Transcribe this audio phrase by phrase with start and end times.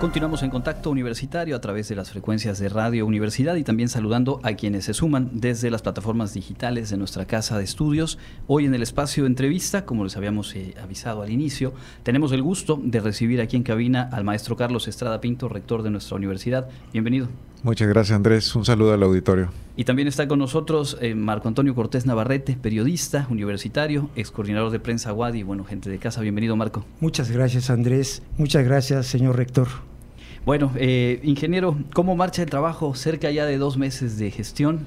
[0.00, 4.38] Continuamos en contacto universitario a través de las frecuencias de Radio Universidad y también saludando
[4.44, 8.16] a quienes se suman desde las plataformas digitales de nuestra casa de estudios.
[8.46, 11.72] Hoy en el espacio de entrevista, como les habíamos eh, avisado al inicio,
[12.04, 15.90] tenemos el gusto de recibir aquí en cabina al maestro Carlos Estrada Pinto, rector de
[15.90, 16.68] nuestra universidad.
[16.92, 17.26] Bienvenido.
[17.64, 19.50] Muchas gracias Andrés, un saludo al auditorio.
[19.74, 24.78] Y también está con nosotros eh, Marco Antonio Cortés Navarrete, periodista universitario, ex coordinador de
[24.78, 26.20] prensa Wadi, bueno, gente de casa.
[26.20, 26.84] Bienvenido Marco.
[27.00, 29.87] Muchas gracias Andrés, muchas gracias señor rector.
[30.48, 34.86] Bueno, eh, ingeniero, ¿cómo marcha el trabajo cerca ya de dos meses de gestión?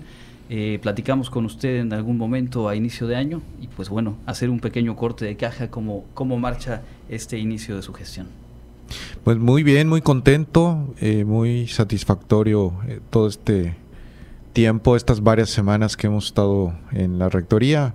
[0.50, 4.50] Eh, platicamos con usted en algún momento a inicio de año y pues bueno, hacer
[4.50, 8.26] un pequeño corte de caja, ¿cómo, cómo marcha este inicio de su gestión?
[9.24, 12.74] Pues muy bien, muy contento, eh, muy satisfactorio
[13.12, 13.76] todo este
[14.54, 17.94] tiempo, estas varias semanas que hemos estado en la rectoría,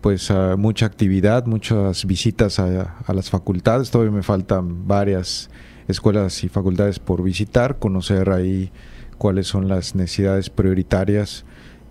[0.00, 5.50] pues mucha actividad, muchas visitas a las facultades, todavía me faltan varias
[5.88, 8.70] escuelas y facultades por visitar, conocer ahí
[9.18, 11.44] cuáles son las necesidades prioritarias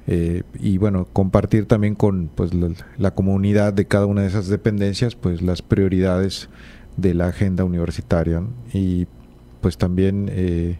[0.05, 2.51] eh, y bueno, compartir también con pues,
[2.97, 6.49] la, comunidad de cada una de esas dependencias pues las prioridades
[6.97, 9.07] de la agenda universitaria y
[9.61, 10.77] pues también eh,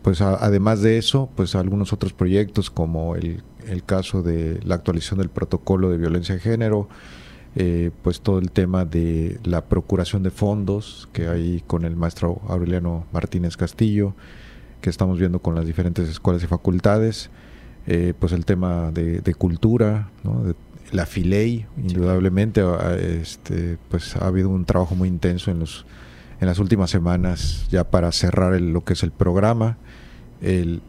[0.00, 5.18] pues además de eso pues algunos otros proyectos como el, el caso de la actualización
[5.18, 6.88] del protocolo de violencia de género
[7.56, 12.40] eh, pues todo el tema de la procuración de fondos que hay con el maestro
[12.48, 14.14] Aureliano Martínez Castillo,
[14.80, 17.30] que estamos viendo con las diferentes escuelas y facultades,
[17.86, 20.10] eh, pues el tema de, cultura,
[20.92, 22.62] la FILEI, indudablemente,
[23.20, 25.86] este, pues ha habido un trabajo muy intenso en los
[26.40, 29.78] en las últimas semanas ya para cerrar lo que es el programa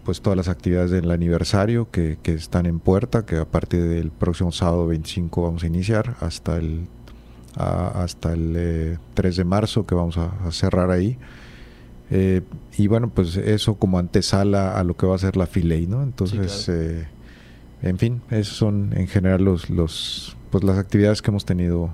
[0.04, 4.52] pues todas las actividades del aniversario que, están en puerta, que a partir del próximo
[4.52, 6.88] sábado 25 vamos a iniciar hasta el
[7.56, 11.18] hasta el 3 eh, de marzo que vamos a, cerrar ahí.
[12.12, 12.42] Eh,
[12.78, 16.04] y bueno, pues eso como antesala a lo que va a ser la Filey, ¿no?
[16.04, 17.08] Entonces, eh,
[17.82, 21.92] en fin, esos son en general los, los pues las actividades que hemos tenido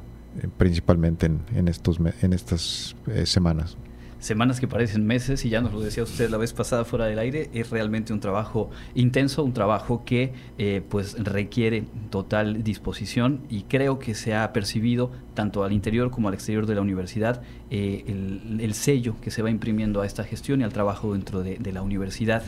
[0.57, 3.77] principalmente en, en, estos, en estas semanas
[4.21, 7.19] semanas que parecen meses, y ya nos lo decía usted la vez pasada fuera del
[7.19, 13.63] aire, es realmente un trabajo intenso, un trabajo que eh, pues requiere total disposición y
[13.63, 17.41] creo que se ha percibido tanto al interior como al exterior de la universidad
[17.73, 21.71] eh, el, sello que se va imprimiendo a esta gestión y al trabajo dentro de,
[21.71, 22.43] la universidad.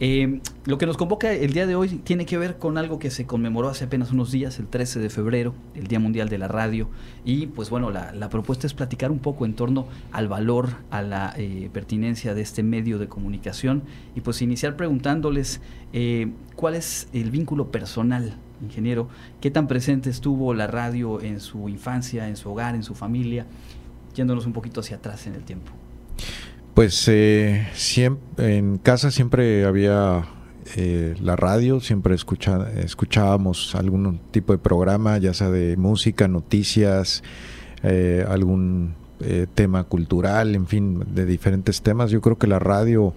[0.00, 3.10] Eh, lo que nos convoca el día de hoy tiene que ver con algo que
[3.10, 6.48] se conmemoró hace apenas unos días, el 13 de febrero, el Día Mundial de la
[6.48, 6.90] Radio,
[7.24, 11.32] y pues bueno, la, propuesta es platicar un poco en torno al valor, a la
[11.38, 13.82] eh, pertinencia de este medio de comunicación
[14.14, 15.62] y pues iniciar preguntándoles
[16.54, 19.08] cuál es el vínculo personal, ingeniero,
[19.40, 23.46] qué tan presente estuvo la radio en su infancia, en su hogar, en su familia,
[24.16, 25.70] yéndonos un poquito hacia atrás en el tiempo.
[26.74, 30.26] Pues eh, siempre, en casa siempre había
[31.22, 37.22] la radio, siempre escuchábamos algún tipo de programa, ya sea de música, noticias,
[38.28, 42.10] algún eh, tema cultural, en fin, de diferentes temas.
[42.10, 43.14] Yo creo que la radio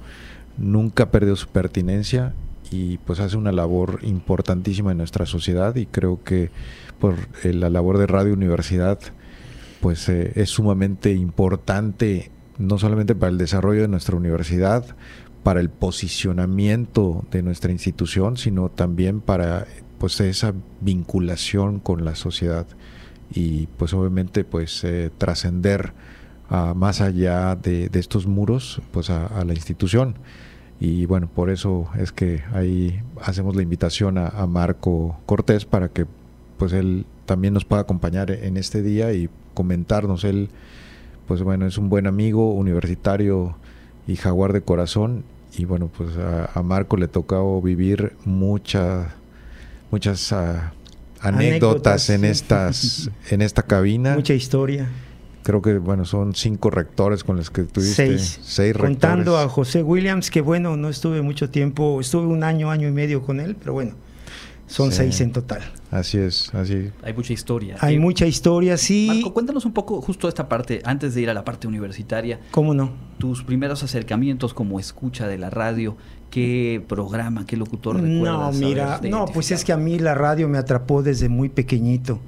[0.58, 2.34] nunca perdió su pertinencia
[2.72, 6.52] y pues hace una labor importantísima en nuestra sociedad y creo que
[7.00, 8.98] por eh, la labor de Radio Universidad
[9.82, 14.86] pues eh, es sumamente importante no solamente para el desarrollo de nuestra universidad,
[15.44, 19.66] para el posicionamiento de nuestra institución, sino también para
[19.98, 22.68] pues esa vinculación con la sociedad.
[23.32, 25.94] Y pues obviamente pues eh, trascender
[26.76, 30.16] más allá de, estos muros pues a, la institución.
[30.80, 36.06] Y bueno por eso es que ahí hacemos la invitación a, Marco Cortés para que
[36.58, 39.30] pues él también nos pueda acompañar en este día y
[39.60, 40.48] comentarnos él
[41.28, 43.58] pues bueno es un buen amigo universitario
[44.08, 45.26] y jaguar de corazón
[45.58, 49.08] y bueno pues a, Marco le tocó vivir muchas
[49.92, 50.72] muchas ah,
[51.20, 54.16] anécdotas, en estas en esta cabina.
[54.16, 54.88] Mucha historia.
[55.44, 58.08] Creo que bueno, son cinco rectores con los que tuviste.
[58.08, 58.40] Seis.
[58.42, 62.88] Seis Contando a José Williams, que bueno, no estuve mucho tiempo, estuve un año, año
[62.88, 63.96] y medio con él, pero bueno,
[64.70, 65.62] son seis en total.
[65.90, 66.92] Así es, así.
[67.02, 67.76] Hay mucha historia.
[67.80, 69.08] Hay eh, mucha historia, sí.
[69.08, 72.40] Marco, cuéntanos un poco justo esta parte, antes de ir a la parte universitaria.
[72.52, 72.92] ¿Cómo no?
[73.18, 75.98] Tus primeros acercamientos como escucha de la radio,
[76.30, 78.54] ¿qué programa, qué locutor recuerdas?
[78.56, 82.20] No, mira, no, pues es que a mí la radio me atrapó desde muy pequeñito.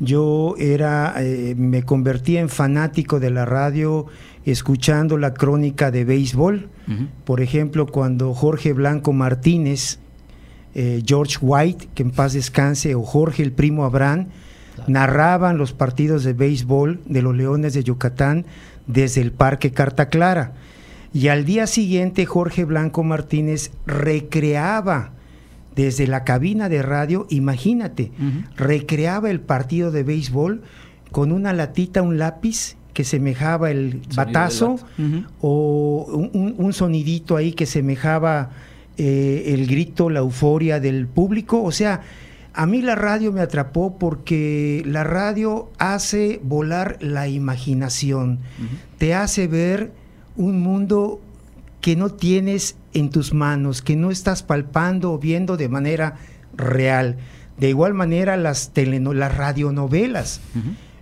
[0.00, 4.06] Yo era, eh, me convertí en fanático de la radio
[4.44, 6.70] escuchando la crónica de béisbol.
[7.24, 10.00] Por ejemplo, cuando Jorge Blanco Martínez
[10.74, 14.28] eh, George White, que en paz descanse, o Jorge el primo Abraham,
[14.86, 18.46] narraban los partidos de béisbol de los Leones de Yucatán
[18.86, 20.52] desde el Parque Carta Clara.
[21.12, 25.12] Y al día siguiente Jorge Blanco Martínez recreaba
[25.74, 28.10] desde la cabina de radio, imagínate,
[28.56, 30.62] recreaba el partido de béisbol
[31.12, 34.80] con una latita, un lápiz que semejaba el batazo
[35.40, 38.50] o un, sonidito ahí que semejaba
[38.98, 41.62] eh, el grito, la euforia del público.
[41.62, 42.02] O sea,
[42.52, 48.40] a mí la radio me atrapó porque la radio hace volar la imaginación,
[48.98, 49.92] te hace ver
[50.36, 51.20] un mundo
[51.80, 56.16] que no tienes en tus manos, que no estás palpando o viendo de manera
[56.56, 57.18] real.
[57.58, 60.40] De igual manera las, las radionovelas.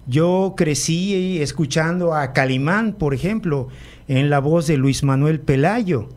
[0.06, 3.68] Yo crecí escuchando a Calimán, por ejemplo,
[4.08, 6.08] en la voz de Luis Manuel Pelayo.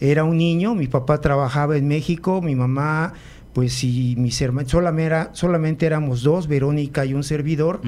[0.00, 3.12] Era un niño, mi papá trabajaba en México, mi mamá,
[3.52, 7.80] pues y mis hermanos, solamente, solamente éramos dos, Verónica y un servidor,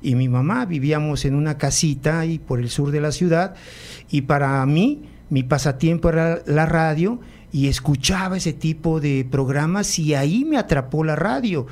[0.00, 3.54] y mi mamá vivíamos en una casita ahí por el sur de la ciudad,
[4.10, 7.18] y para mí mi pasatiempo era la radio
[7.50, 11.66] y escuchaba ese tipo de programas y ahí me atrapó la radio.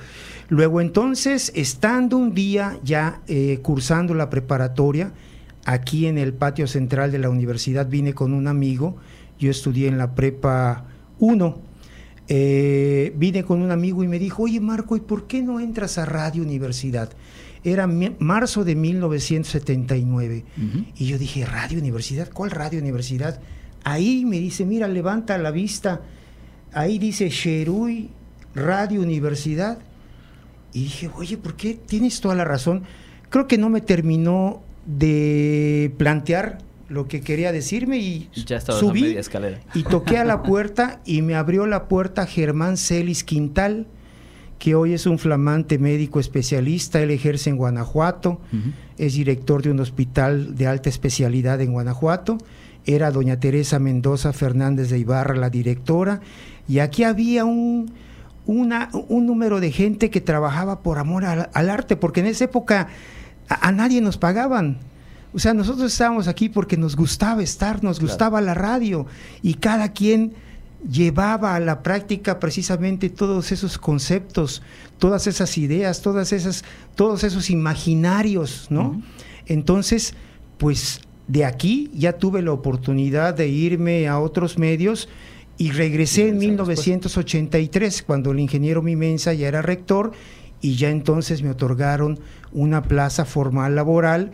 [0.48, 5.12] Luego entonces, estando un día ya eh, cursando la preparatoria,
[5.64, 8.96] aquí en el patio central de la universidad vine con un amigo,
[9.38, 10.86] yo estudié en la prepa
[11.18, 11.58] 1,
[12.28, 15.98] eh, vine con un amigo y me dijo, oye Marco, ¿y por qué no entras
[15.98, 17.10] a Radio Universidad?
[17.64, 20.44] Era marzo de 1979.
[20.96, 22.30] Y yo dije, ¿Radio Universidad?
[22.30, 23.40] ¿Cuál Radio Universidad?
[23.84, 26.02] Ahí me dice, mira, levanta la vista.
[26.74, 28.10] Ahí dice Sherui
[28.54, 29.78] Radio Universidad.
[30.74, 31.72] Y dije, oye, ¿por qué?
[31.74, 32.82] Tienes toda la razón.
[33.30, 36.58] Creo que no me terminó de plantear
[36.94, 39.60] lo que quería decirme y ya subí escalera.
[39.74, 43.86] y toqué a la puerta y me abrió la puerta Germán Celis Quintal
[44.58, 48.40] que hoy es un flamante médico especialista, él ejerce en Guanajuato,
[48.96, 52.38] es director de un hospital de alta especialidad en Guanajuato,
[52.86, 56.20] era doña Teresa Mendoza Fernández de Ibarra la directora,
[56.66, 57.92] y aquí había un,
[58.46, 62.88] una, un número de gente que trabajaba por amor al, arte, porque en esa época
[63.48, 64.78] a, nadie nos pagaban.
[65.34, 69.06] O sea, nosotros estábamos aquí porque nos gustaba estar, nos gustaba la radio,
[69.42, 70.34] y cada quien
[70.88, 74.62] llevaba a la práctica precisamente todos esos conceptos,
[74.98, 76.64] todas esas ideas, todas esas,
[76.94, 79.02] todos esos imaginarios, ¿no?
[79.46, 80.14] Entonces,
[80.58, 85.08] pues de aquí ya tuve la oportunidad de irme a otros medios
[85.56, 90.12] y regresé en 1983 cuando el ingeniero Mimensa ya era rector
[90.60, 92.18] y ya entonces me otorgaron
[92.52, 94.32] una plaza formal laboral.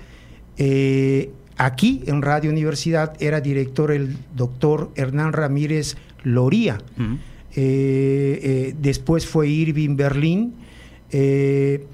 [0.62, 6.78] Eh, aquí en Radio Universidad era director el doctor Hernán Ramírez Loría.
[7.56, 10.54] Eh, eh, después fue Irving Berlín.
[11.10, 11.86] Eh,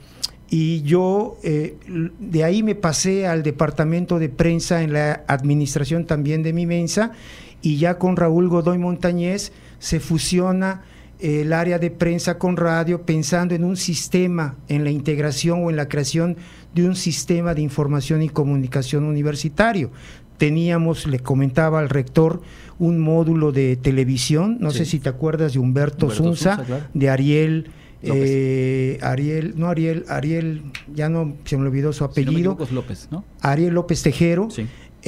[0.48, 6.52] y yo de ahí me pasé al departamento de prensa en la administración también de
[6.52, 7.10] mi mensa
[7.62, 10.82] y ya con Raúl Godoy Montañez se fusiona
[11.18, 15.76] el área de prensa con radio pensando en un sistema, en la integración o en
[15.76, 16.36] la creación
[16.76, 19.90] de un sistema de información y comunicación universitario.
[20.37, 22.43] Teníamos, le comentaba al rector,
[22.78, 27.71] un módulo de televisión, no sé si te acuerdas de Humberto, Zunza, de Ariel.
[28.02, 30.62] Eh, Ariel, no Ariel, Ariel,
[30.95, 32.56] ya no se me olvidó su apellido.
[32.71, 33.25] López, ¿no?
[33.40, 34.49] Ariel López Tejero.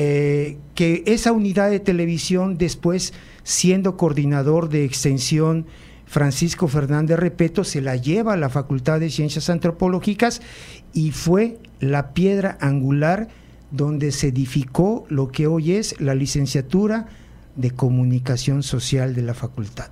[0.00, 5.66] Eh, que esa unidad de televisión después, siendo coordinador de extensión,
[6.08, 10.40] Francisco Fernández Repeto se la lleva a la Facultad de Ciencias Antropológicas
[10.94, 13.28] y fue la piedra angular
[13.70, 17.06] donde se edificó lo que hoy es la licenciatura
[17.56, 19.90] de comunicación social de la facultad.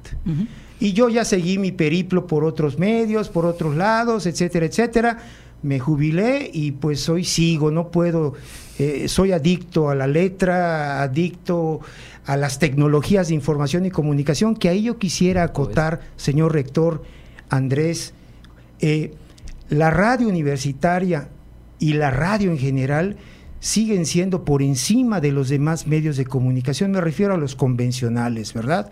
[0.81, 5.19] Y yo ya seguí mi periplo por otros medios, por otros lados, etcétera, etcétera.
[5.63, 8.35] Me jubilé y pues hoy sigo, no puedo,
[8.79, 11.81] eh, soy adicto a la letra, adicto
[12.25, 17.03] a las tecnologías de información y comunicación, que ahí yo quisiera acotar, señor rector
[17.49, 18.13] Andrés,
[18.81, 19.15] eh,
[19.69, 21.29] la radio universitaria
[21.79, 23.17] y la radio en general,
[23.61, 28.53] siguen siendo por encima de los demás medios de comunicación, me refiero a los convencionales,
[28.53, 28.91] ¿verdad?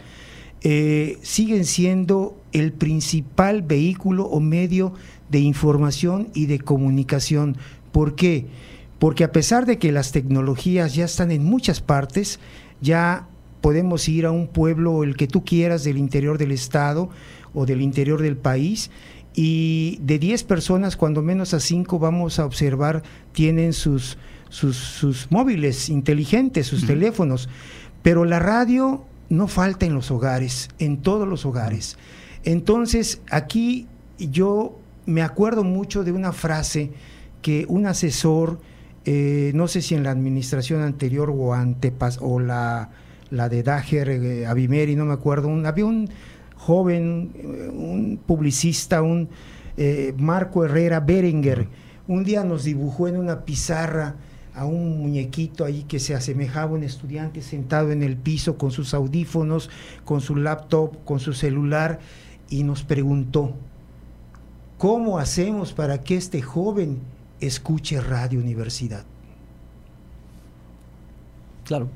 [0.62, 4.94] Eh, siguen siendo el principal vehículo o medio
[5.30, 7.56] de información y de comunicación.
[7.92, 8.46] ¿Por qué?
[8.98, 12.40] Porque a pesar de que las tecnologías ya están en muchas partes,
[12.80, 13.26] ya
[13.60, 17.10] podemos ir a un pueblo, el que tú quieras, del interior del estado
[17.54, 18.90] o del interior del país,
[19.36, 23.02] y de 10 personas, cuando menos a 5 vamos a observar,
[23.32, 24.16] tienen sus
[24.54, 27.48] sus, móviles inteligentes, sus teléfonos.
[28.02, 31.96] Pero la radio no falta en los hogares, en todos los hogares.
[32.44, 33.86] Entonces, aquí
[34.18, 36.92] yo me acuerdo mucho de una frase
[37.42, 38.58] que un asesor
[39.04, 42.90] eh, no sé si en la administración anterior o antepas o la,
[43.30, 46.08] la de Dager, eh, Abimeri, no me acuerdo, un, había un
[46.56, 47.32] joven,
[47.74, 49.28] un publicista, un
[50.16, 51.68] Marco Herrera Berenguer,
[52.06, 54.14] un día nos dibujó en una pizarra
[54.54, 58.70] a un muñequito ahí que se asemejaba a un estudiante sentado en el piso con
[58.70, 59.68] sus audífonos,
[60.04, 61.98] con su laptop, con su celular,
[62.48, 63.54] y nos preguntó,
[64.84, 67.00] ¿cómo hacemos para que este joven
[67.40, 69.06] escuche Radio Universidad?
[71.64, 71.88] Claro.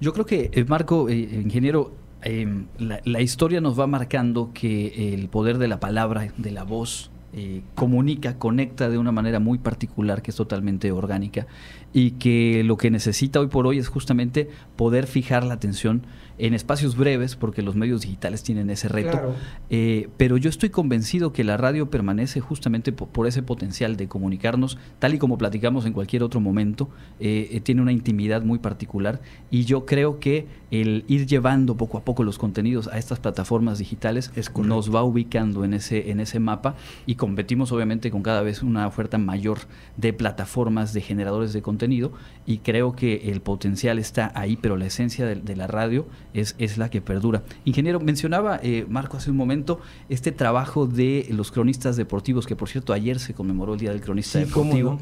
[0.00, 1.92] Yo creo que, eh, Marco, eh, ingeniero,
[2.22, 6.64] eh, la, la historia nos va marcando que el poder de la palabra, de la
[6.64, 11.46] voz, eh, comunica, conecta de una manera muy particular que es totalmente orgánica
[11.92, 16.06] y que lo que necesita hoy por hoy es justamente poder fijar la atención
[16.38, 19.34] en espacios breves, porque los medios digitales tienen ese reto.
[19.70, 24.78] Eh, pero yo estoy convencido que la radio permanece justamente por, ese potencial de comunicarnos,
[25.00, 29.20] tal y como platicamos en cualquier otro momento, eh, tiene una intimidad muy particular
[29.50, 33.78] y yo creo que el ir llevando poco a poco los contenidos a estas plataformas
[33.78, 34.30] digitales
[34.62, 38.86] nos va ubicando en ese, en ese mapa y competimos obviamente con cada vez una
[38.86, 39.58] oferta mayor
[39.98, 42.12] de plataformas de generadores de contenido
[42.46, 46.78] y creo que el potencial está ahí, pero la esencia de la radio es, es
[46.78, 47.42] la que perdura.
[47.66, 52.70] Ingeniero, mencionaba eh, Marco hace un momento este trabajo de los cronistas deportivos, que por
[52.70, 54.98] cierto ayer se conmemoró el Día del Cronista Deportivo.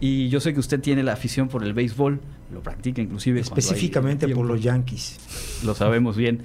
[0.00, 2.20] Y yo sé que usted tiene la afición por el béisbol,
[2.52, 3.40] lo practica inclusive.
[3.40, 5.18] Específicamente por los Yankees.
[5.64, 6.42] Lo sabemos bien.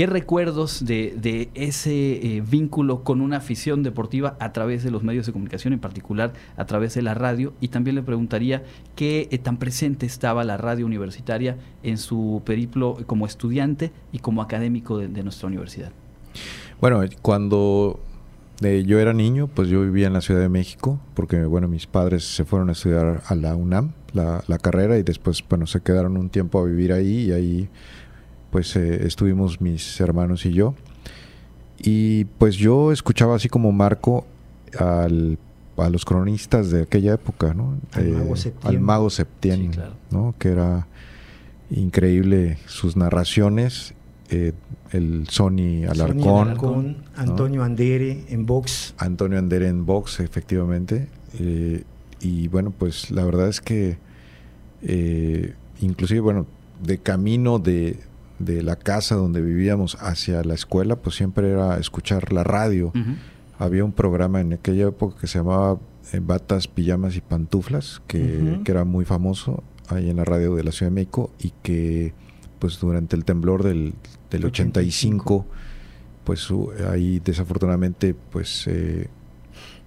[0.00, 5.26] ¿Qué recuerdos de, ese eh, vínculo con una afición deportiva a través de los medios
[5.26, 7.52] de comunicación, en particular a través de la radio?
[7.60, 8.62] Y también le preguntaría
[8.96, 14.40] qué eh, tan presente estaba la radio universitaria en su periplo como estudiante y como
[14.40, 15.92] académico de, nuestra universidad.
[16.80, 18.00] Bueno, cuando
[18.62, 21.86] eh, yo era niño, pues yo vivía en la Ciudad de México, porque bueno, mis
[21.86, 25.82] padres se fueron a estudiar a la UNAM, la, la carrera, y después, bueno, se
[25.82, 27.68] quedaron un tiempo a vivir ahí y ahí
[28.50, 30.74] pues eh, estuvimos mis hermanos y yo.
[31.78, 34.26] Y pues yo escuchaba así como Marco
[34.78, 35.38] al,
[35.76, 37.78] a los cronistas de aquella época, ¿no?
[37.92, 38.74] Al eh, Mago Septién.
[38.74, 39.70] Al Mago Septién,
[40.10, 40.34] ¿no?
[40.38, 40.86] Que era
[41.70, 43.94] increíble sus narraciones.
[44.28, 44.52] Eh,
[44.92, 47.04] el Sony Alarcón.
[47.16, 48.94] Antonio Andere en box.
[48.98, 51.08] Antonio Andere en box, efectivamente.
[52.20, 53.98] y bueno, pues la verdad es que
[55.80, 56.46] inclusive, bueno,
[56.82, 57.98] de camino de,
[58.40, 62.92] de la casa donde vivíamos hacia la escuela, pues siempre era escuchar la radio.
[63.58, 65.78] Había un programa en aquella época que se llamaba
[66.12, 70.72] eh, Batas, Pijamas y Pantuflas, que, era muy famoso ahí en la radio de la
[70.72, 72.14] Ciudad de México y que
[72.58, 73.94] pues durante el temblor del,
[74.30, 75.46] del 85,
[76.24, 76.48] pues
[76.90, 79.08] ahí desafortunadamente pues eh,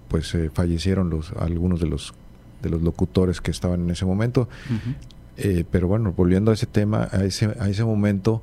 [0.08, 2.14] pues eh, fallecieron los algunos de los
[2.62, 4.48] de los locutores que estaban en ese momento
[5.36, 8.42] eh, pero bueno, volviendo a ese tema, a ese, a ese momento,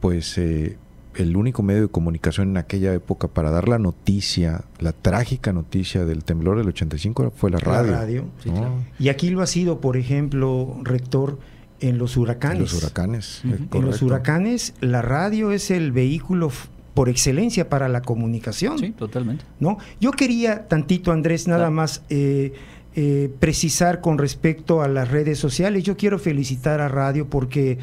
[0.00, 0.76] pues eh,
[1.16, 6.04] el único medio de comunicación en aquella época para dar la noticia, la trágica noticia
[6.04, 8.26] del temblor del 85 fue la radio.
[8.98, 11.38] Y aquí lo ha sido, por ejemplo, rector,
[11.80, 12.58] en los huracanes.
[12.58, 13.42] En los huracanes.
[13.44, 16.50] En los huracanes, la radio es el vehículo
[16.94, 18.78] por excelencia para la comunicación.
[18.78, 19.44] Sí, totalmente.
[19.58, 19.78] ¿no?
[20.00, 22.52] Yo quería tantito, Andrés, nada más eh,
[22.94, 25.82] eh, precisar con respecto a las redes sociales.
[25.82, 27.78] Yo quiero felicitar a Radio porque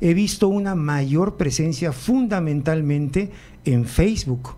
[0.00, 3.30] he visto una mayor presencia fundamentalmente
[3.66, 4.54] en Facebook,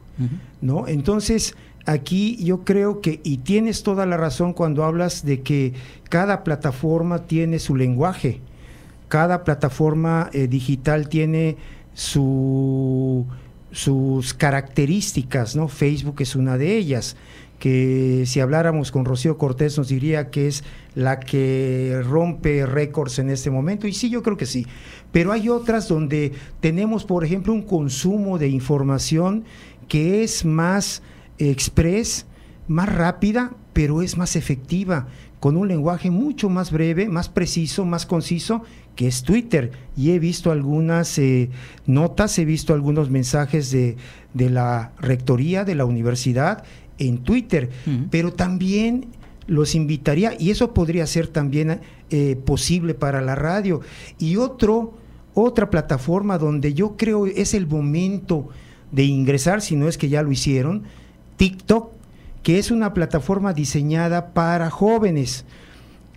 [0.60, 0.86] ¿no?
[0.86, 5.72] Entonces, aquí yo creo que, y tienes toda la razón cuando hablas de que
[6.08, 8.40] cada plataforma tiene su lenguaje,
[9.08, 11.56] cada plataforma eh, digital tiene
[11.94, 13.26] su,
[13.72, 15.66] sus características, ¿no?
[15.66, 17.16] Facebook es una de ellas
[17.58, 23.30] que si habláramos con Rocío Cortés nos diría que es la que rompe récords en
[23.30, 24.66] este momento, y sí, yo creo que sí,
[25.12, 29.44] pero hay otras donde tenemos, por ejemplo, un consumo de información
[29.88, 31.02] que es más
[31.38, 32.26] express,
[32.68, 35.06] más rápida, pero es más efectiva,
[35.40, 38.62] con un lenguaje mucho más breve, más preciso, más conciso,
[38.96, 39.70] que es Twitter.
[39.96, 41.50] Y he visto algunas eh,
[41.86, 43.96] notas, he visto algunos mensajes de,
[44.34, 46.64] de la rectoría de la universidad
[46.98, 47.70] en Twitter,
[48.10, 49.06] pero también
[49.46, 53.80] los invitaría, y eso podría ser también eh, posible para la radio.
[54.18, 54.94] Y otro,
[55.34, 58.48] otra plataforma donde yo creo es el momento
[58.92, 60.84] de ingresar, si no es que ya lo hicieron,
[61.36, 61.92] TikTok,
[62.42, 65.44] que es una plataforma diseñada para jóvenes.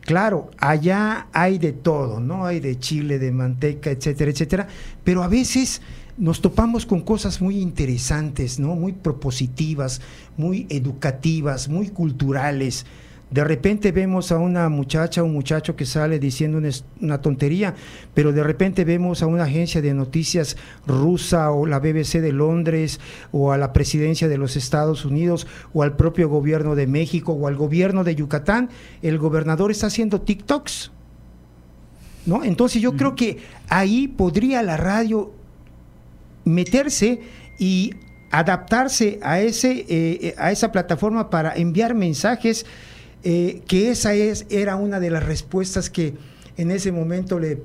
[0.01, 2.45] Claro, allá hay de todo, ¿no?
[2.45, 4.67] Hay de chile, de manteca, etcétera, etcétera,
[5.03, 5.81] pero a veces
[6.19, 8.75] nos topamos con cosas muy interesantes, ¿no?
[8.75, 10.01] Muy propositivas,
[10.37, 12.85] muy educativas, muy culturales,
[13.31, 16.59] De repente vemos a una muchacha, un muchacho que sale diciendo
[16.99, 17.75] una, tontería,
[18.15, 20.57] pero de repente vemos a una agencia de noticias
[20.87, 22.99] rusa o la BBC de Londres
[23.31, 27.47] o a la presidencia de los Estados Unidos o al propio gobierno de México o
[27.47, 28.69] al gobierno de Yucatán.
[29.03, 30.91] El gobernador está haciendo TikToks.
[32.25, 32.43] ¿No?
[32.43, 33.37] Entonces yo creo que
[33.69, 35.33] ahí podría la radio
[36.49, 37.21] meterse
[37.57, 37.93] y
[38.31, 42.65] adaptarse a, ese, eh, a esa plataforma para enviar mensajes
[43.23, 46.13] eh, que esa es, era una de las respuestas que
[46.57, 47.61] en ese momento le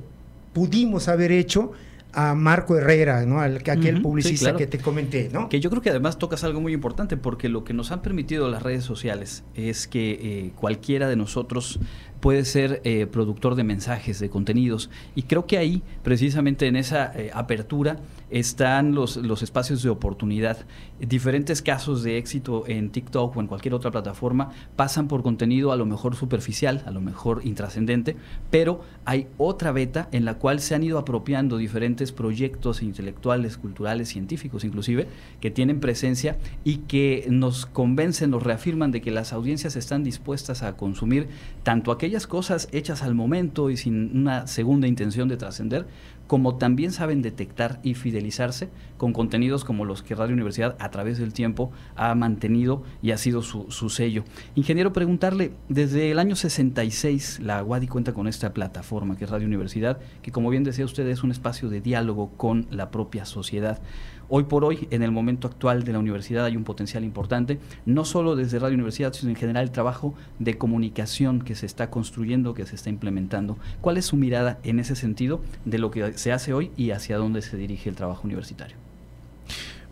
[0.53, 1.73] pudimos haber hecho
[2.13, 3.41] a Marco Herrera, ¿no?
[3.41, 5.49] Al, aquel publicista que te comenté, ¿no?
[5.49, 8.49] Que yo creo que además tocas algo muy importante porque lo que nos han permitido
[8.49, 11.81] las redes sociales es que eh, cualquiera de nosotros
[12.25, 14.89] puede ser eh, productor de mensajes, de contenidos.
[15.15, 17.99] Y creo que ahí, precisamente en esa eh, apertura,
[18.31, 20.57] están los, los espacios de oportunidad.
[20.99, 25.77] Diferentes casos de éxito en TikTok o en cualquier otra plataforma pasan por contenido a
[25.77, 28.17] lo mejor superficial, a lo mejor intrascendente,
[28.51, 34.09] pero hay otra beta en la cual se han ido apropiando diferentes proyectos intelectuales, culturales,
[34.09, 35.09] científicos inclusive,
[35.43, 40.63] que tienen presencia y que nos convencen, nos reafirman de que las audiencias están dispuestas
[40.63, 41.29] a consumir
[41.63, 45.87] tanto aquellas cosas hechas al momento y sin una segunda intención de trascender,
[46.27, 51.19] como también saben detectar y fidelizarse con contenidos como los que Radio Universidad a través
[51.19, 54.25] del tiempo ha mantenido y ha sido su, su sello.
[54.55, 59.47] Ingeniero, preguntarle, desde el año 66 la UADI cuenta con esta plataforma que es Radio
[59.47, 63.81] Universidad, que como bien decía usted es un espacio de diálogo con la propia sociedad.
[64.29, 68.05] Hoy por hoy, en el momento actual de la universidad, hay un potencial importante, no
[68.05, 72.55] solo desde Radio Universidad, sino en general el trabajo de comunicación que se está construyendo,
[72.55, 73.59] que se está implementando.
[73.81, 77.17] ¿Cuál es su mirada en ese sentido de lo que se hace hoy y hacia
[77.17, 78.77] dónde se dirige el trabajo universitario?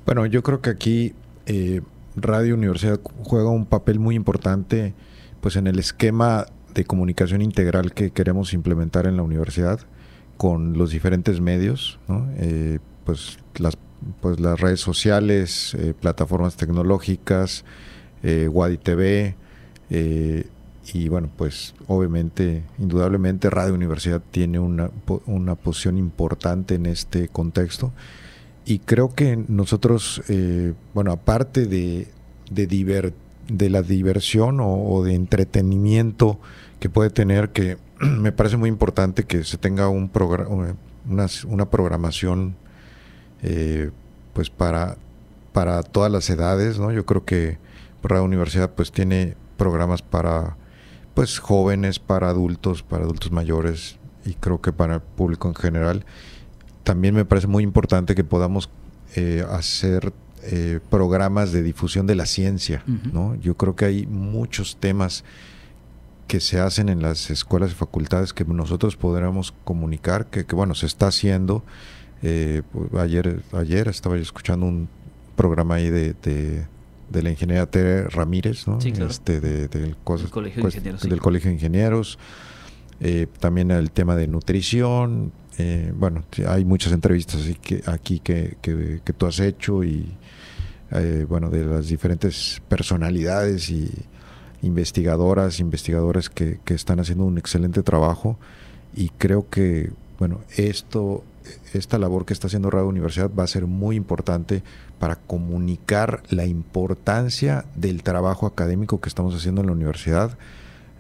[0.04, 1.14] Bueno, yo creo que aquí
[1.46, 1.82] eh,
[2.16, 4.94] Radio Universidad juega un papel muy importante
[5.40, 9.80] pues en el esquema de comunicación integral que queremos implementar en la universidad
[10.36, 11.98] con los diferentes medios,
[12.36, 13.76] eh, pues las
[14.20, 17.64] pues las redes sociales, eh, plataformas tecnológicas,
[18.22, 19.36] eh, Wadi TV
[19.90, 20.46] eh,
[20.92, 24.90] y bueno, pues obviamente, indudablemente Radio Universidad tiene una,
[25.26, 27.92] una posición importante en este contexto.
[28.64, 32.08] Y creo que nosotros, eh, bueno, aparte de,
[32.50, 33.12] de,
[33.48, 36.40] de la diversión o, de entretenimiento
[36.80, 40.74] que puede tener, que me parece muy importante que se tenga un programa,
[41.46, 42.56] una programación
[43.42, 43.90] eh,
[44.32, 44.96] pues para,
[45.52, 46.92] para todas las edades, ¿no?
[46.92, 47.58] Yo creo que
[48.02, 50.56] Radio Universidad pues tiene programas para
[51.14, 56.04] pues jóvenes, para adultos, para adultos mayores y creo que para el público en general.
[56.84, 58.70] También me parece muy importante que podamos
[59.14, 60.12] eh, hacer
[60.44, 63.36] eh, programas de difusión de la ciencia, ¿no?
[63.36, 65.22] Yo creo que hay muchos temas
[66.26, 70.74] que se hacen en las escuelas y facultades que nosotros podríamos comunicar, que, que bueno,
[70.74, 71.62] se está haciendo
[72.22, 74.88] eh, pues, ayer, ayer estaba escuchando un
[75.36, 82.18] programa ahí de, de, la ingeniera Tere Ramírez, este, del, Colegio de Ingenieros.
[83.00, 85.32] Eh, también el tema de nutrición.
[85.58, 90.14] Eh, bueno, hay muchas entrevistas así que, aquí que, que, tú has hecho y
[91.28, 93.90] bueno, de las diferentes personalidades y
[94.62, 98.38] investigadoras, investigadores que, que están haciendo un excelente trabajo
[98.94, 99.90] y creo que,
[100.22, 101.24] bueno, esto
[101.74, 104.62] esta labor que está haciendo Radio Universidad va a ser muy importante
[105.00, 110.38] para comunicar la importancia del trabajo académico que estamos haciendo en la universidad,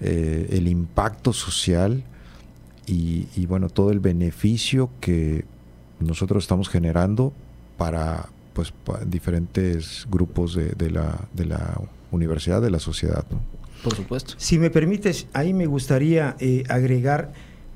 [0.00, 2.02] eh, el impacto social
[2.84, 5.44] y, bueno, todo el beneficio que
[6.00, 7.32] nosotros estamos generando
[7.78, 8.74] para pues
[9.06, 11.80] diferentes grupos de, la, de la
[12.10, 13.24] universidad, de la sociedad.
[13.84, 14.34] Por supuesto.
[14.36, 17.32] Si me permites, ahí me gustaría eh, agregar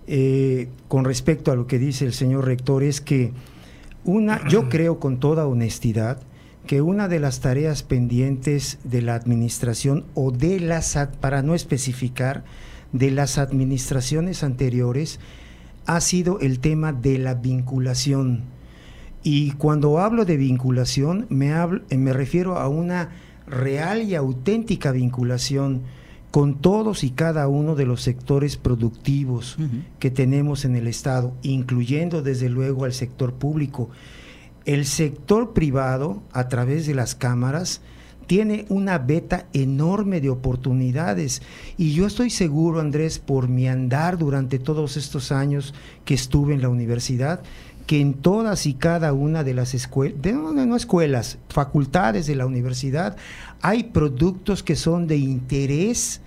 [0.06, 3.32] eh, con respecto a lo que dice el señor rector es que
[4.04, 6.20] una, yo creo con toda honestidad
[6.66, 12.44] que una de las tareas pendientes de la administración o de las, para no especificar,
[12.92, 15.20] de las administraciones anteriores
[15.86, 18.42] ha sido el tema de la vinculación.
[19.22, 23.10] Y cuando hablo de vinculación, me, hablo, me refiero a una
[23.46, 25.82] real y auténtica vinculación
[26.37, 29.57] con todos y cada uno de los sectores productivos
[29.99, 33.88] que tenemos en el Estado, incluyendo desde luego al sector público.
[34.66, 37.81] El sector privado, a través de las cámaras,
[38.27, 41.40] tiene una beta enorme de oportunidades
[41.79, 45.72] y yo estoy seguro, Andrés, por mi andar durante todos estos años
[46.05, 47.40] que estuve en la universidad,
[47.87, 52.44] que en todas y cada una de las escuelas, no, no escuelas, facultades de la
[52.44, 53.16] universidad,
[53.62, 56.20] hay productos que son de interés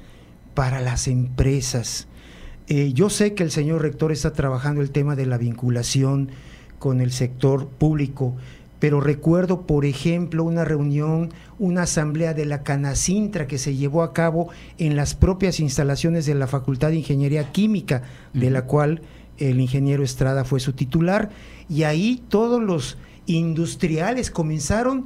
[0.60, 2.10] para las empresas.
[2.67, 6.32] Eh, yo sé que el señor rector está trabajando el tema de la vinculación
[6.80, 8.36] con el sector público,
[8.78, 14.12] pero recuerdo, por ejemplo, una reunión, una asamblea de la Canacintra que se llevó a
[14.12, 19.02] cabo en las propias instalaciones de la Facultad de Ingeniería Química, de la cual
[19.38, 21.30] el ingeniero Estrada fue su titular,
[21.69, 25.06] y ahí todos los industriales comenzaron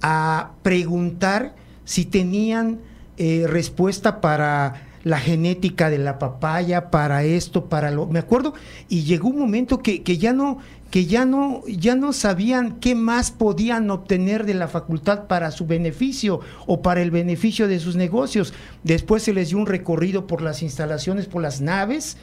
[0.00, 1.54] a preguntar
[1.84, 2.78] si tenían
[3.18, 8.08] eh, respuesta para la genética de la papaya, para esto, para lo.
[8.08, 8.54] Me acuerdo,
[8.88, 10.58] y llegó un momento que, que ya no,
[10.90, 15.64] que ya no, ya no sabían qué más podían obtener de la facultad para su
[15.64, 18.52] beneficio o para el beneficio de sus negocios.
[18.82, 22.16] Después se les dio un recorrido por las instalaciones, por las naves,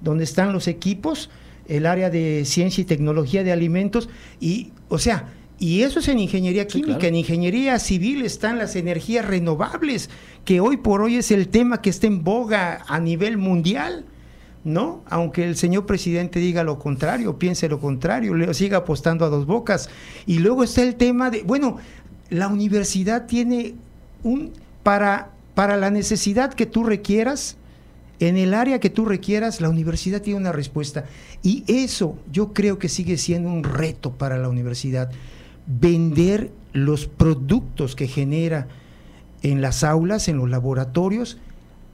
[0.00, 1.30] donde están los equipos,
[1.66, 6.20] el área de ciencia y tecnología de alimentos, y, o sea, y eso es en
[6.20, 10.08] ingeniería química, en ingeniería civil están las energías renovables,
[10.44, 14.04] que hoy por hoy es el tema que está en boga a nivel mundial,
[14.62, 15.02] ¿no?
[15.08, 19.46] Aunque el señor presidente diga lo contrario, piense lo contrario, le siga apostando a dos
[19.46, 19.90] bocas.
[20.26, 21.78] Y luego está el tema de, bueno,
[22.30, 23.74] la universidad tiene
[24.22, 24.52] un,
[24.84, 27.56] para, para la necesidad que tú requieras,
[28.20, 31.04] en el área que tú requieras, la universidad tiene una respuesta.
[31.42, 35.10] Y eso yo creo que sigue siendo un reto para la universidad
[35.68, 38.68] vender los productos que genera
[39.42, 41.38] en las aulas, en los laboratorios,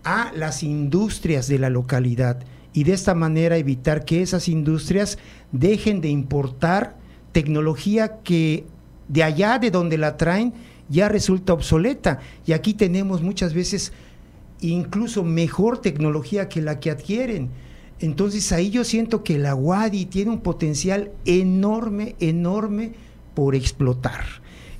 [0.05, 2.39] a las industrias de la localidad
[2.73, 5.19] y de esta manera evitar que esas industrias
[5.53, 6.97] dejen de importar
[7.33, 8.65] tecnología que
[9.09, 10.55] de allá de donde la traen
[10.89, 12.21] ya resulta obsoleta.
[12.47, 13.93] Y aquí tenemos muchas veces
[14.61, 17.51] incluso mejor tecnología que la que adquieren.
[18.01, 22.93] Entonces ahí yo siento que la UADI tiene un potencial enorme, enorme
[23.35, 24.25] por explotar.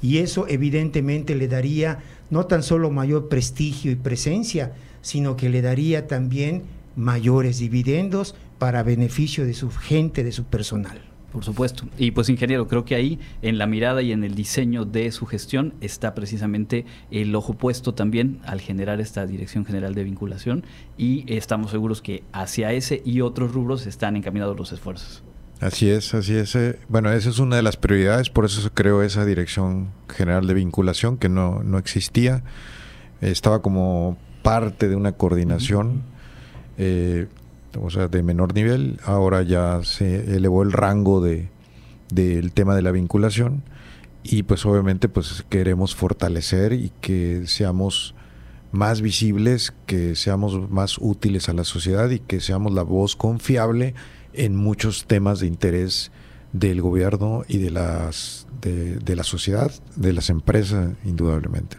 [0.03, 1.99] Y eso evidentemente le daría
[2.31, 6.65] no tan solo mayor prestigio y presencia, sino que le daría también
[6.97, 11.01] mayores dividendos para beneficio de su gente, de su personal.
[11.33, 11.89] Por supuesto.
[11.99, 15.27] Y pues ingeniero, creo que ahí en la mirada y en el diseño de su
[15.27, 20.65] gestión está precisamente el ojo puesto también al generar esta Dirección General de Vinculación
[20.97, 25.25] y estamos seguros que hacia ese y otros rubros están encaminados los esfuerzos.
[25.65, 26.55] Así es, así es.
[26.57, 30.47] Eh, bueno, esa es una de las prioridades, por eso se creó esa Dirección General
[30.47, 32.43] de Vinculación que no, no existía.
[33.23, 36.03] estaba como parte de una coordinación,
[36.77, 37.29] eh,
[37.81, 39.01] o sea, de menor nivel.
[39.07, 41.49] Ahora ya se elevó el rango de,
[42.11, 43.63] del tema de la vinculación
[44.23, 48.15] y pues obviamente pues queremos fortalecer y que seamos
[48.71, 53.95] más visibles, que seamos más útiles a la sociedad y que seamos la voz confiable
[54.35, 56.11] en muchos temas de interés
[56.53, 61.77] del gobierno y de las de, la sociedad, de las empresas, indudablemente.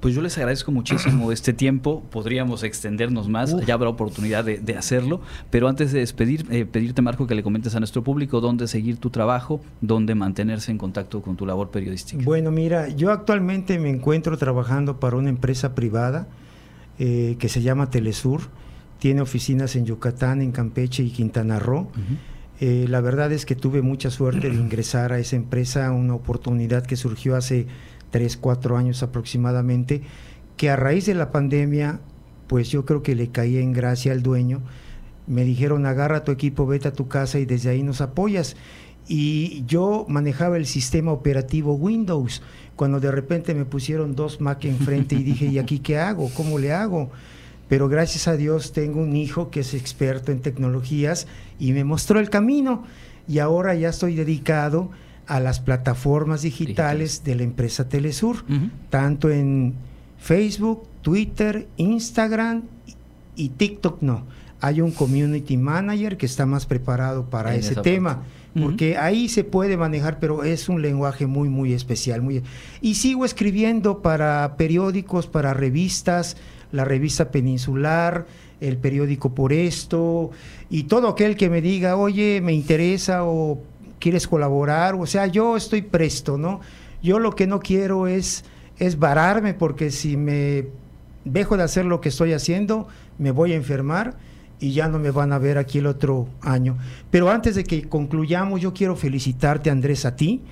[0.00, 2.02] Pues yo les agradezco muchísimo este tiempo.
[2.10, 5.20] Podríamos extendernos más, ya habrá oportunidad de, hacerlo.
[5.50, 8.96] Pero antes de despedir, eh, pedirte, Marco, que le comentes a nuestro público dónde seguir
[8.98, 12.22] tu trabajo, dónde mantenerse en contacto con tu labor periodística.
[12.24, 16.26] Bueno, mira, yo actualmente me encuentro trabajando para una empresa privada
[16.98, 18.42] eh, que se llama Telesur
[19.02, 21.88] tiene oficinas en Yucatán, en Campeche y Quintana Roo.
[22.60, 26.86] Eh, la verdad es que tuve mucha suerte de ingresar a esa empresa, una oportunidad
[26.86, 27.66] que surgió hace
[28.12, 30.02] tres, cuatro años aproximadamente,
[30.56, 31.98] que a raíz de la pandemia,
[32.46, 34.62] pues yo creo que le caí en gracia al dueño.
[35.26, 38.54] Me dijeron, agarra tu equipo, vete a tu casa y desde ahí nos apoyas.
[39.08, 42.40] Y yo manejaba el sistema operativo Windows,
[42.76, 46.30] cuando de repente me pusieron dos Mac enfrente y dije, ¿y aquí qué hago?
[46.36, 47.10] ¿Cómo le hago?
[47.72, 51.26] Pero gracias a Dios tengo un hijo que es experto en tecnologías
[51.58, 52.84] y me mostró el camino
[53.26, 54.90] y ahora ya estoy dedicado
[55.26, 58.44] a las plataformas digitales de la empresa Telesur,
[58.90, 59.72] tanto en
[60.18, 62.64] Facebook, Twitter, Instagram
[63.36, 64.26] y, TikTok no.
[64.60, 68.22] Hay un community manager que está más preparado para ese tema.
[68.54, 72.20] Porque ahí se puede manejar, pero es un lenguaje muy, muy especial.
[72.20, 72.42] Muy...
[72.82, 76.36] Y sigo escribiendo para periódicos, para revistas,
[76.72, 78.26] la revista Peninsular,
[78.60, 80.30] el periódico Por Esto,
[80.70, 83.60] y todo aquel que me diga, oye, me interesa o
[83.98, 86.60] quieres colaborar, o sea, yo estoy presto, ¿no?
[87.02, 88.44] Yo lo que no quiero es,
[88.78, 90.66] es vararme, porque si me
[91.24, 94.16] dejo de hacer lo que estoy haciendo, me voy a enfermar
[94.58, 96.78] y ya no me van a ver aquí el otro año.
[97.10, 100.42] Pero antes de que concluyamos, yo quiero felicitarte, Andrés, a ti,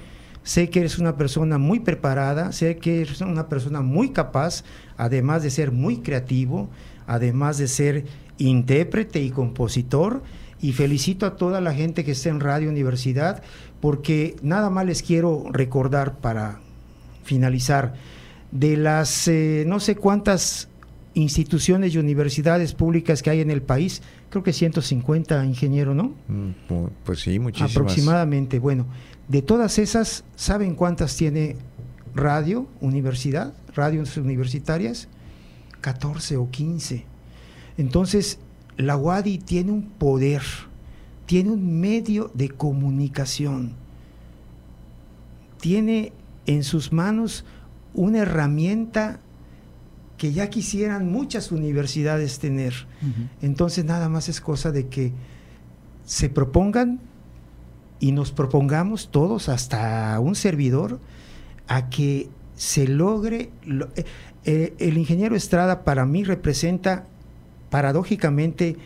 [0.43, 4.65] Sé que eres una persona muy preparada, sé que eres una persona muy capaz,
[4.97, 6.71] además de ser muy creativo,
[7.07, 8.05] además de ser
[8.39, 10.23] intérprete y compositor.
[10.63, 13.43] Y felicito a toda la gente que está en Radio Universidad,
[13.81, 16.61] porque nada más les quiero recordar para
[17.25, 17.95] finalizar,
[18.51, 20.69] de las eh, no sé cuántas
[21.15, 26.15] instituciones y universidades públicas que hay en el país, creo que 150, ingeniero, ¿no?
[26.29, 26.51] Mm,
[27.05, 27.73] pues sí, muchísimas.
[27.73, 28.59] Aproximadamente.
[28.59, 28.87] Bueno,
[29.31, 31.57] de todas esas, ¿saben cuántas tiene
[32.17, 35.07] radio, universidad, radios universitarias?
[35.81, 37.05] 14 o 15.
[37.79, 38.41] Entonces,
[38.77, 40.43] la UADI tiene un poder,
[41.27, 43.75] tiene un medio de comunicación,
[45.61, 46.13] tiene
[46.47, 47.45] en sus manos
[47.95, 49.21] una herramienta
[50.17, 52.75] que ya quisieran muchas universidades tener.
[53.43, 55.13] Entonces nada más es cosa de que
[56.05, 57.01] se propongan
[58.01, 60.99] y nos propongamos todos, hasta un servidor,
[61.69, 63.51] a que se logre...
[63.97, 64.05] Eh,
[64.47, 67.05] eh, el ingeniero Estrada para mí representa
[67.69, 68.77] paradójicamente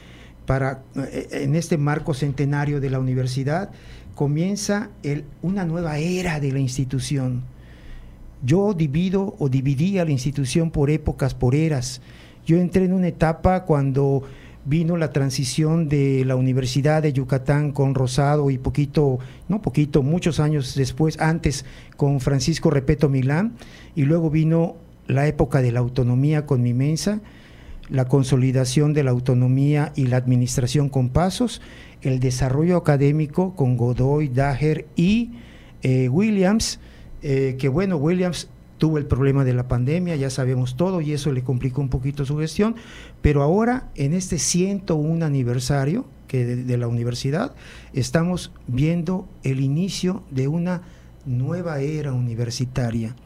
[0.46, 3.70] para, eh, en este marco centenario de la universidad,
[4.16, 7.44] comienza el, una nueva era de la institución.
[8.44, 12.00] Yo divido o dividía la institución por épocas, por eras.
[12.44, 14.22] Yo entré en una etapa cuando
[14.64, 20.40] vino la transición de la Universidad de Yucatán con Rosado y poquito, no poquito, muchos
[20.40, 21.64] años después, antes
[21.96, 23.54] con Francisco Repeto Milán,
[23.94, 27.20] y luego vino la época de la autonomía con Mimensa,
[27.90, 31.60] la consolidación de la autonomía y la administración con pasos,
[32.00, 35.32] el desarrollo académico con Godoy, Daher y
[35.82, 36.80] eh, Williams,
[37.22, 38.48] eh, que bueno, Williams
[38.84, 42.26] tuvo el problema de la pandemia, ya sabemos todo, y eso le complicó un poquito
[42.26, 42.76] su gestión,
[43.22, 47.54] pero ahora en este 101 aniversario que de, la universidad,
[47.94, 50.82] estamos viendo el inicio de una
[51.24, 53.16] nueva era universitaria,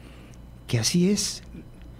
[0.65, 1.43] que así es,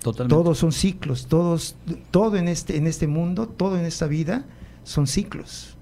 [0.02, 1.76] todos son ciclos, todos,
[2.12, 4.46] todo en este, en este mundo, todo en esta vida
[4.86, 5.76] son ciclos.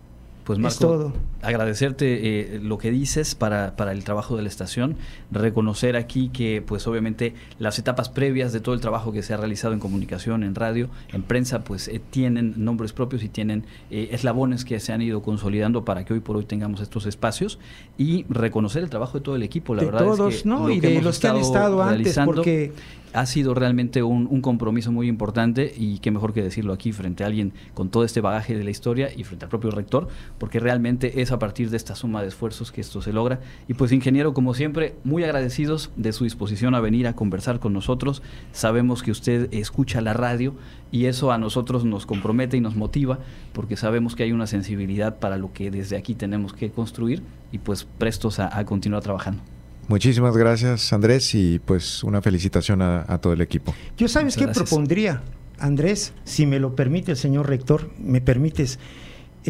[0.46, 4.95] Pues Marco, agradecerte eh, lo que dices para, para, el trabajo de la estación,
[5.32, 9.38] reconocer aquí que pues obviamente las etapas previas de todo el trabajo que se ha
[9.38, 14.10] realizado en comunicación, en radio, en prensa, pues eh, tienen nombres propios y tienen eh,
[14.12, 17.60] eslabones que se han ido consolidando para que hoy por hoy tengamos estos espacios
[17.97, 20.69] y reconocer el trabajo de todo el equipo, la verdad todos, es que ¿no?
[20.69, 22.71] y de los que han estado antes, porque
[23.13, 27.28] ha sido realmente un, compromiso muy importante y qué mejor que decirlo aquí frente a
[27.28, 31.21] alguien con todo este bagaje de la historia y frente al propio rector, porque realmente
[31.21, 33.40] es a partir de esta suma de esfuerzos que esto se logra.
[33.68, 37.74] Y pues ingeniero, como siempre, muy agradecidos de su disposición a venir a conversar con
[37.74, 38.22] nosotros.
[38.52, 40.56] Sabemos que usted escucha la radio
[40.92, 43.20] y eso a nosotros nos compromete y nos motiva
[43.54, 47.60] porque sabemos que hay una sensibilidad para lo que desde aquí tenemos que construir y
[47.60, 49.42] pues prestos a continuar trabajando.
[49.88, 53.74] Muchísimas gracias, Andrés, y pues una felicitación a, todo el equipo.
[53.98, 55.22] Yo sabes qué propondría,
[55.60, 58.80] Andrés, si me lo permite el señor rector, me permites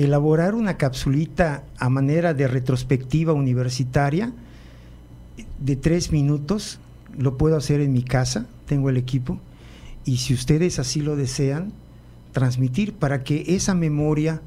[0.04, 4.32] elaborar una capsulita a manera de retrospectiva universitaria
[5.60, 6.80] de tres minutos,
[7.18, 9.40] lo puedo hacer en mi casa, tengo el equipo,
[10.06, 11.74] y si ustedes así lo desean,
[12.32, 14.42] transmitir para que esa memoria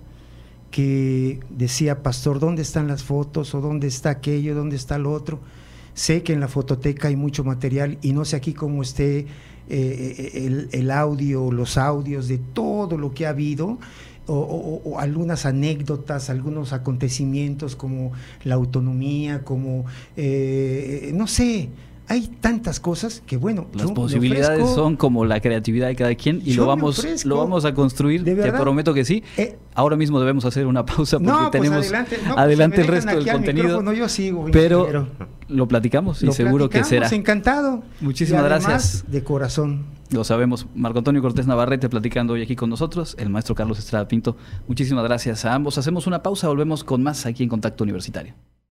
[0.70, 3.52] que decía Pastor, ¿dónde están las fotos?
[3.56, 4.54] ¿O dónde está aquello?
[4.54, 5.40] ¿Dónde está lo otro?
[5.94, 9.26] Sé que en la fototeca hay mucho material y no sé aquí cómo esté
[9.68, 13.78] eh, el, el, audio, los audios de todo lo que ha habido.
[14.32, 18.12] O, algunas anécdotas, algunos acontecimientos como
[18.44, 21.68] la autonomía, como, eh, no sé,
[22.10, 26.54] hay tantas cosas que bueno las posibilidades son como la creatividad de cada quien y
[26.54, 29.22] lo vamos lo vamos a construir te prometo que sí.
[29.36, 31.92] Eh, ahora mismo debemos hacer una pausa porque pues tenemos
[32.36, 33.92] adelante, pues el resto del contenido.
[33.92, 35.06] yo sigo, pero
[35.46, 37.08] lo platicamos y seguro que será.
[37.08, 37.84] encantado.
[38.00, 39.04] Muchísimas gracias.
[39.06, 39.84] de corazón.
[40.10, 44.08] Lo sabemos Marco Antonio Cortés Navarrete platicando hoy aquí con nosotros el maestro Carlos Estrada
[44.08, 44.36] Pinto.
[44.66, 45.78] Muchísimas gracias a ambos.
[45.78, 48.34] Hacemos una pausa volvemos con más aquí en Contacto Universitario